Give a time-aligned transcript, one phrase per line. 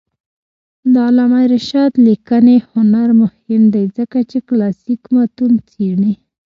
[0.91, 6.13] د علامه رشاد لیکنی هنر مهم دی ځکه چې کلاسیک متون څېړي.